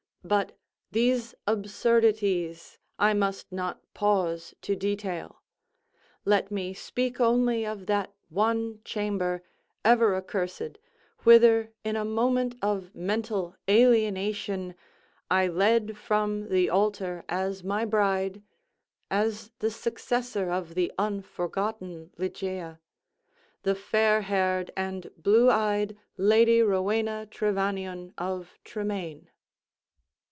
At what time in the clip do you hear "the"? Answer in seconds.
16.49-16.69, 19.57-19.71, 20.75-20.91